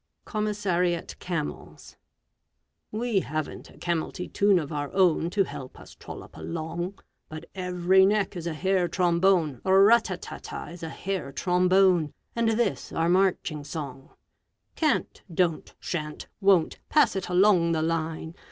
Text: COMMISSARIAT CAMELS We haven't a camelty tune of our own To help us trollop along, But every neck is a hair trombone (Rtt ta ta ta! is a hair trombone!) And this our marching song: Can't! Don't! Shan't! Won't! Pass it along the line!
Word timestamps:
COMMISSARIAT 0.25 1.15
CAMELS 1.19 1.95
We 2.91 3.19
haven't 3.19 3.69
a 3.69 3.77
camelty 3.77 4.27
tune 4.33 4.57
of 4.57 4.71
our 4.71 4.91
own 4.93 5.29
To 5.29 5.43
help 5.43 5.79
us 5.79 5.93
trollop 5.93 6.35
along, 6.35 6.97
But 7.29 7.45
every 7.53 8.07
neck 8.07 8.35
is 8.35 8.47
a 8.47 8.53
hair 8.55 8.87
trombone 8.87 9.61
(Rtt 9.63 10.03
ta 10.07 10.15
ta 10.19 10.39
ta! 10.41 10.65
is 10.71 10.81
a 10.81 10.89
hair 10.89 11.31
trombone!) 11.31 12.15
And 12.35 12.49
this 12.49 12.91
our 12.91 13.09
marching 13.09 13.63
song: 13.63 14.09
Can't! 14.75 15.21
Don't! 15.31 15.71
Shan't! 15.79 16.27
Won't! 16.39 16.79
Pass 16.89 17.15
it 17.15 17.29
along 17.29 17.73
the 17.73 17.83
line! 17.83 18.33